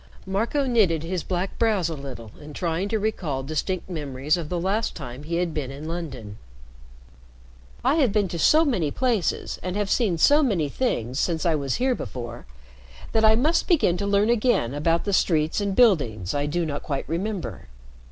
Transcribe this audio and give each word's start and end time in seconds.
Marco 0.25 0.65
knitted 0.65 1.03
his 1.03 1.21
black 1.21 1.59
brows 1.59 1.87
a 1.87 1.93
little 1.93 2.31
in 2.41 2.53
trying 2.55 2.89
to 2.89 2.97
recall 2.97 3.43
distinct 3.43 3.87
memories 3.87 4.35
of 4.35 4.49
the 4.49 4.59
last 4.59 4.95
time 4.95 5.21
he 5.21 5.35
had 5.35 5.53
been 5.53 5.69
in 5.69 5.87
London. 5.87 6.39
"I 7.83 7.97
have 7.97 8.11
been 8.11 8.27
to 8.29 8.39
so 8.39 8.65
many 8.65 8.89
places, 8.89 9.59
and 9.61 9.75
have 9.75 9.91
seen 9.91 10.17
so 10.17 10.41
many 10.41 10.69
things 10.69 11.19
since 11.19 11.45
I 11.45 11.53
was 11.53 11.75
here 11.75 11.93
before, 11.93 12.47
that 13.11 13.23
I 13.23 13.35
must 13.35 13.67
begin 13.67 13.95
to 13.97 14.07
learn 14.07 14.31
again 14.31 14.73
about 14.73 15.03
the 15.05 15.13
streets 15.13 15.61
and 15.61 15.75
buildings 15.75 16.33
I 16.33 16.47
do 16.47 16.65
not 16.65 16.81
quite 16.81 17.07
remember." 17.07 17.67